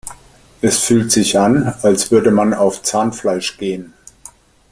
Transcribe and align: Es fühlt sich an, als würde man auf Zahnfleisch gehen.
Es 0.63 0.79
fühlt 0.79 1.11
sich 1.11 1.37
an, 1.37 1.75
als 1.83 2.09
würde 2.09 2.31
man 2.31 2.55
auf 2.55 2.81
Zahnfleisch 2.81 3.57
gehen. 3.57 3.93